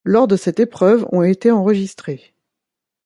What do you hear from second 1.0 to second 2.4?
ont été enregistrés.